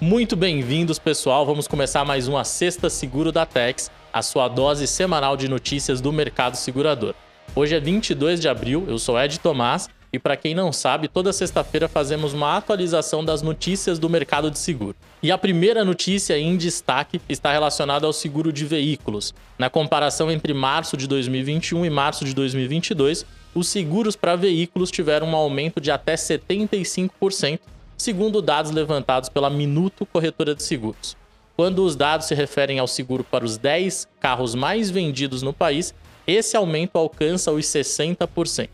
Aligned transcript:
Muito 0.00 0.34
bem-vindos, 0.34 0.98
pessoal. 0.98 1.44
Vamos 1.44 1.68
começar 1.68 2.06
mais 2.06 2.26
uma 2.26 2.42
Sexta 2.42 2.88
Seguro 2.88 3.30
da 3.30 3.44
Tex, 3.44 3.90
a 4.10 4.22
sua 4.22 4.48
dose 4.48 4.86
semanal 4.86 5.36
de 5.36 5.46
notícias 5.46 6.00
do 6.00 6.10
mercado 6.10 6.54
segurador. 6.54 7.14
Hoje 7.54 7.74
é 7.74 7.80
22 7.80 8.40
de 8.40 8.48
abril, 8.48 8.86
eu 8.88 8.98
sou 8.98 9.20
Ed 9.20 9.38
Tomás 9.38 9.90
e 10.10 10.18
para 10.18 10.38
quem 10.38 10.54
não 10.54 10.72
sabe, 10.72 11.06
toda 11.06 11.34
sexta-feira 11.34 11.86
fazemos 11.86 12.32
uma 12.32 12.56
atualização 12.56 13.22
das 13.22 13.42
notícias 13.42 13.98
do 13.98 14.08
mercado 14.08 14.50
de 14.50 14.58
seguro. 14.58 14.96
E 15.22 15.30
a 15.30 15.36
primeira 15.36 15.84
notícia 15.84 16.38
em 16.38 16.56
destaque 16.56 17.20
está 17.28 17.52
relacionada 17.52 18.06
ao 18.06 18.12
seguro 18.14 18.50
de 18.50 18.64
veículos. 18.64 19.34
Na 19.58 19.68
comparação 19.68 20.30
entre 20.30 20.54
março 20.54 20.96
de 20.96 21.06
2021 21.06 21.84
e 21.84 21.90
março 21.90 22.24
de 22.24 22.34
2022, 22.34 23.26
os 23.54 23.68
seguros 23.68 24.16
para 24.16 24.34
veículos 24.34 24.90
tiveram 24.90 25.28
um 25.28 25.36
aumento 25.36 25.78
de 25.78 25.90
até 25.90 26.14
75%, 26.14 27.60
segundo 28.00 28.40
dados 28.40 28.70
levantados 28.70 29.28
pela 29.28 29.50
Minuto 29.50 30.06
Corretora 30.06 30.54
de 30.54 30.62
Seguros. 30.62 31.14
Quando 31.54 31.84
os 31.84 31.94
dados 31.94 32.26
se 32.28 32.34
referem 32.34 32.78
ao 32.78 32.86
seguro 32.86 33.22
para 33.22 33.44
os 33.44 33.58
10 33.58 34.08
carros 34.18 34.54
mais 34.54 34.90
vendidos 34.90 35.42
no 35.42 35.52
país, 35.52 35.94
esse 36.26 36.56
aumento 36.56 36.96
alcança 36.96 37.52
os 37.52 37.66
60%. 37.66 38.70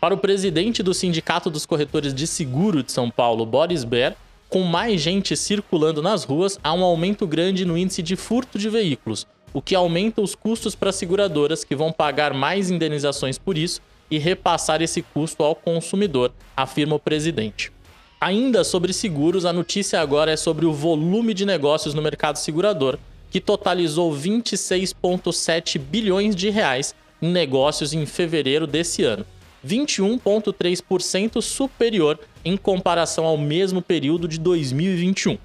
Para 0.00 0.14
o 0.14 0.18
presidente 0.18 0.80
do 0.80 0.94
Sindicato 0.94 1.50
dos 1.50 1.66
Corretores 1.66 2.14
de 2.14 2.24
Seguro 2.24 2.84
de 2.84 2.92
São 2.92 3.10
Paulo, 3.10 3.44
Boris 3.44 3.82
Ber, 3.82 4.16
com 4.48 4.62
mais 4.62 5.00
gente 5.00 5.36
circulando 5.36 6.00
nas 6.00 6.22
ruas, 6.22 6.56
há 6.62 6.72
um 6.72 6.84
aumento 6.84 7.26
grande 7.26 7.64
no 7.64 7.76
índice 7.76 8.00
de 8.00 8.14
furto 8.14 8.60
de 8.60 8.70
veículos, 8.70 9.26
o 9.52 9.60
que 9.60 9.74
aumenta 9.74 10.20
os 10.20 10.36
custos 10.36 10.76
para 10.76 10.90
as 10.90 10.96
seguradoras, 10.96 11.64
que 11.64 11.74
vão 11.74 11.90
pagar 11.90 12.32
mais 12.32 12.70
indenizações 12.70 13.38
por 13.38 13.58
isso 13.58 13.80
e 14.08 14.18
repassar 14.18 14.80
esse 14.80 15.02
custo 15.02 15.42
ao 15.42 15.56
consumidor, 15.56 16.32
afirma 16.56 16.94
o 16.94 17.00
presidente. 17.00 17.72
Ainda 18.20 18.64
sobre 18.64 18.92
seguros, 18.92 19.44
a 19.44 19.52
notícia 19.52 20.00
agora 20.00 20.32
é 20.32 20.36
sobre 20.36 20.66
o 20.66 20.72
volume 20.72 21.32
de 21.32 21.46
negócios 21.46 21.94
no 21.94 22.02
mercado 22.02 22.36
segurador, 22.36 22.98
que 23.30 23.40
totalizou 23.40 24.12
26,7 24.12 25.78
bilhões 25.78 26.34
de 26.34 26.50
reais 26.50 26.96
em 27.22 27.30
negócios 27.30 27.92
em 27.92 28.04
fevereiro 28.06 28.66
desse 28.66 29.04
ano, 29.04 29.24
21,3% 29.64 31.40
superior 31.40 32.18
em 32.44 32.56
comparação 32.56 33.24
ao 33.24 33.38
mesmo 33.38 33.80
período 33.80 34.26
de 34.26 34.38
2021. 34.40 35.38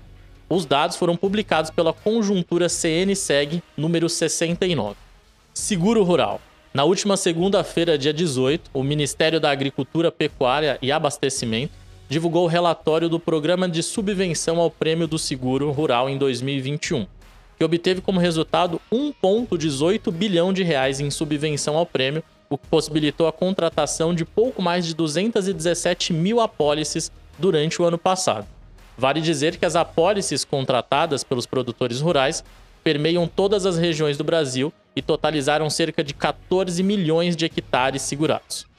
Os 0.49 0.65
dados 0.65 0.97
foram 0.97 1.15
publicados 1.15 1.69
pela 1.69 1.93
conjuntura 1.93 2.67
CNSEG 2.69 3.61
número 3.77 4.09
69. 4.09 4.95
Seguro 5.53 6.03
Rural. 6.03 6.41
Na 6.73 6.83
última 6.85 7.17
segunda-feira, 7.17 7.99
dia 7.99 8.13
18, 8.13 8.71
o 8.73 8.81
Ministério 8.81 9.39
da 9.39 9.51
Agricultura, 9.51 10.11
Pecuária 10.11 10.79
e 10.81 10.91
Abastecimento 10.91 11.82
divulgou 12.13 12.43
o 12.43 12.47
relatório 12.47 13.09
do 13.09 13.19
Programa 13.19 13.67
de 13.67 13.81
Subvenção 13.81 14.59
ao 14.59 14.69
Prêmio 14.69 15.07
do 15.07 15.17
Seguro 15.17 15.71
Rural 15.71 16.07
em 16.07 16.15
2021, 16.15 17.07
que 17.57 17.63
obteve 17.63 18.01
como 18.01 18.19
resultado 18.19 18.79
1,18 18.91 20.11
bilhão 20.11 20.53
de 20.53 20.61
reais 20.61 20.99
em 20.99 21.09
subvenção 21.09 21.75
ao 21.75 21.87
prêmio, 21.87 22.23
o 22.51 22.55
que 22.55 22.67
possibilitou 22.67 23.25
a 23.25 23.33
contratação 23.33 24.13
de 24.13 24.23
pouco 24.23 24.61
mais 24.61 24.85
de 24.85 24.93
217 24.93 26.13
mil 26.13 26.39
apólices 26.39 27.11
durante 27.39 27.81
o 27.81 27.85
ano 27.85 27.97
passado. 27.97 28.45
Vale 28.95 29.19
dizer 29.19 29.57
que 29.57 29.65
as 29.65 29.75
apólices 29.75 30.45
contratadas 30.45 31.23
pelos 31.23 31.47
produtores 31.47 31.99
rurais 31.99 32.43
permeiam 32.83 33.27
todas 33.27 33.65
as 33.65 33.75
regiões 33.75 34.19
do 34.19 34.23
Brasil 34.23 34.71
e 34.95 35.01
totalizaram 35.01 35.67
cerca 35.67 36.03
de 36.03 36.13
14 36.13 36.83
milhões 36.83 37.35
de 37.35 37.45
hectares 37.45 38.03
segurados. 38.03 38.71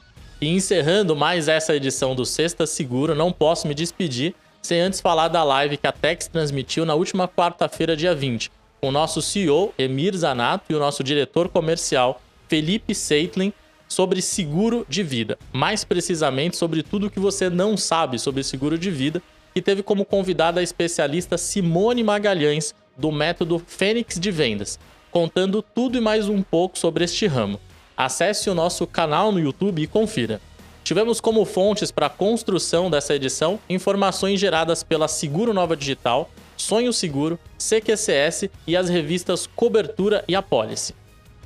E 0.45 0.48
encerrando 0.48 1.17
mais 1.17 1.48
essa 1.48 1.75
edição 1.75 2.14
do 2.14 2.27
Sexta 2.27 2.67
Seguro, 2.67 3.14
não 3.14 3.33
posso 3.33 3.67
me 3.67 3.75
despedir 3.75 4.34
sem 4.61 4.78
antes 4.78 5.00
falar 5.00 5.28
da 5.28 5.42
live 5.42 5.78
que 5.78 5.87
a 5.87 5.91
Tex 5.91 6.28
transmitiu 6.28 6.84
na 6.84 6.95
última 6.95 7.27
quarta-feira, 7.27 7.97
dia 7.97 8.14
20, 8.14 8.53
com 8.78 8.89
o 8.89 8.92
nosso 8.92 9.22
CEO, 9.22 9.72
Emir 9.78 10.15
Zanato, 10.15 10.67
e 10.69 10.75
o 10.75 10.78
nosso 10.78 11.03
diretor 11.03 11.48
comercial, 11.48 12.20
Felipe 12.47 12.95
Seitlin, 12.95 13.55
sobre 13.89 14.21
seguro 14.21 14.84
de 14.87 15.03
vida. 15.03 15.38
Mais 15.50 15.82
precisamente 15.82 16.59
sobre 16.59 16.82
tudo 16.82 17.09
que 17.09 17.19
você 17.19 17.49
não 17.49 17.75
sabe 17.75 18.19
sobre 18.19 18.43
seguro 18.43 18.76
de 18.76 18.91
vida, 18.91 19.22
que 19.55 19.62
teve 19.62 19.82
como 19.82 20.05
convidada 20.05 20.61
a 20.61 20.62
especialista 20.62 21.38
Simone 21.38 22.05
Magalhães, 22.05 22.75
do 22.99 23.11
método 23.11 23.62
Fênix 23.66 24.21
de 24.21 24.31
Vendas, 24.31 24.78
contando 25.11 25.62
tudo 25.62 25.97
e 25.97 26.03
mais 26.03 26.28
um 26.28 26.43
pouco 26.43 26.78
sobre 26.78 27.03
este 27.03 27.26
ramo. 27.26 27.59
Acesse 27.97 28.50
o 28.50 28.55
nosso 28.55 28.87
canal 28.87 29.31
no 29.31 29.38
YouTube 29.38 29.81
e 29.81 29.87
confira. 29.87 30.41
Tivemos 30.82 31.21
como 31.21 31.44
fontes 31.44 31.91
para 31.91 32.06
a 32.06 32.10
construção 32.10 32.91
dessa 32.91 33.15
edição 33.15 33.59
informações 33.71 34.38
geradas 34.38 34.82
pela 34.82 35.09
Seguro 35.09 35.55
Nova 35.55 35.77
Digital, 35.77 36.28
Sonho 36.56 36.93
Seguro, 36.93 37.38
CQCS 37.56 38.50
e 38.66 38.77
as 38.77 38.88
revistas 38.88 39.47
Cobertura 39.47 40.25
e 40.28 40.34
Apólice. 40.34 40.94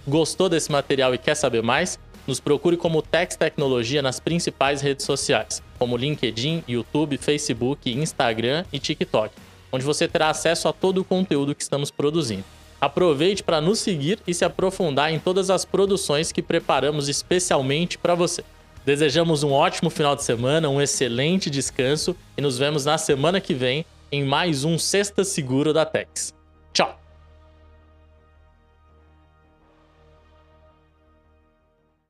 Gostou 0.07 0.49
desse 0.49 0.73
material 0.73 1.15
e 1.15 1.19
quer 1.19 1.35
saber 1.35 1.63
mais? 1.63 1.99
Nos 2.27 2.41
procure 2.41 2.77
como 2.77 3.03
Tex 3.03 3.37
Tecnologia 3.37 4.03
nas 4.03 4.19
principais 4.19 4.81
redes 4.81 5.05
sociais, 5.05 5.63
como 5.79 5.97
LinkedIn, 5.97 6.65
YouTube, 6.67 7.17
Facebook, 7.19 7.91
Instagram 7.91 8.65
e 8.73 8.79
TikTok, 8.79 9.35
onde 9.71 9.85
você 9.85 10.09
terá 10.09 10.31
acesso 10.31 10.67
a 10.67 10.73
todo 10.73 11.03
o 11.03 11.05
conteúdo 11.05 11.55
que 11.55 11.63
estamos 11.63 11.91
produzindo. 11.91 12.58
Aproveite 12.81 13.43
para 13.43 13.61
nos 13.61 13.81
seguir 13.81 14.21
e 14.27 14.33
se 14.33 14.45
aprofundar 14.45 15.13
em 15.13 15.19
todas 15.19 15.51
as 15.51 15.65
produções 15.65 16.31
que 16.31 16.41
preparamos 16.41 17.09
especialmente 17.09 17.99
para 17.99 18.15
você. 18.15 18.45
Desejamos 18.87 19.43
um 19.43 19.51
ótimo 19.51 19.91
final 19.91 20.15
de 20.15 20.23
semana, 20.23 20.69
um 20.69 20.81
excelente 20.81 21.51
descanso 21.51 22.17
e 22.37 22.41
nos 22.41 22.57
vemos 22.57 22.85
na 22.85 22.97
semana 22.97 23.41
que 23.41 23.53
vem 23.53 23.85
em 24.11 24.25
mais 24.25 24.65
um 24.65 24.79
Sexta 24.79 25.25
Seguro 25.25 25.73
da 25.73 25.85
Tex. 25.85 26.38